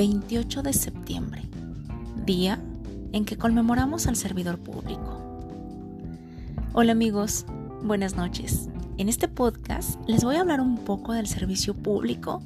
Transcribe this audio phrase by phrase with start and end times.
[0.00, 1.42] 28 de septiembre,
[2.24, 2.58] día
[3.12, 5.20] en que conmemoramos al servidor público.
[6.72, 7.44] Hola amigos,
[7.82, 8.70] buenas noches.
[8.96, 12.40] En este podcast les voy a hablar un poco del servicio público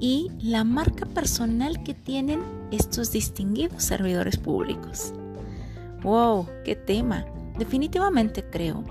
[0.00, 2.40] y la marca personal que tienen
[2.72, 5.12] estos distinguidos servidores públicos.
[6.02, 6.48] ¡Wow!
[6.64, 7.24] ¡Qué tema!
[7.60, 8.82] Definitivamente creo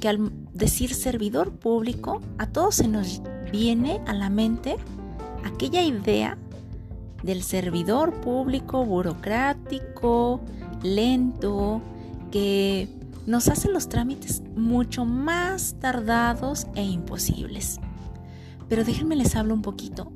[0.00, 3.20] que al decir servidor público a todos se nos
[3.52, 4.76] viene a la mente
[5.44, 6.38] aquella idea
[7.26, 10.40] del servidor público burocrático,
[10.82, 11.82] lento,
[12.30, 12.88] que
[13.26, 17.80] nos hace los trámites mucho más tardados e imposibles.
[18.68, 20.12] Pero déjenme les hablo un poquito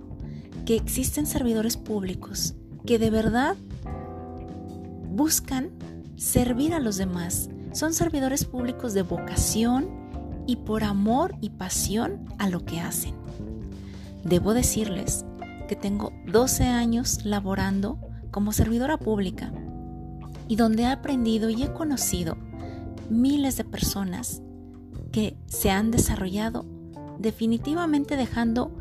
[0.64, 2.54] que existen servidores públicos
[2.86, 3.56] que de verdad
[5.10, 5.70] buscan
[6.16, 7.50] servir a los demás.
[7.72, 9.88] Son servidores públicos de vocación
[10.46, 13.14] y por amor y pasión a lo que hacen.
[14.24, 15.24] Debo decirles
[15.70, 17.96] que tengo 12 años laborando
[18.32, 19.52] como servidora pública
[20.48, 22.36] y donde he aprendido y he conocido
[23.08, 24.42] miles de personas
[25.12, 26.66] que se han desarrollado
[27.20, 28.76] definitivamente dejando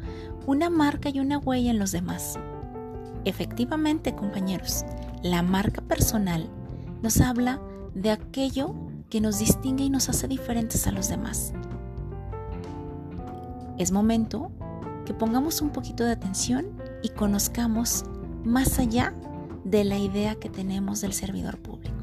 [0.47, 2.39] una marca y una huella en los demás.
[3.23, 4.83] Efectivamente, compañeros,
[5.21, 6.49] la marca personal
[7.03, 7.61] nos habla
[7.93, 8.73] de aquello
[9.11, 11.53] que nos distingue y nos hace diferentes a los demás.
[13.77, 14.51] Es momento
[15.09, 16.67] que pongamos un poquito de atención
[17.01, 18.05] y conozcamos
[18.43, 19.11] más allá
[19.63, 21.95] de la idea que tenemos del servidor público.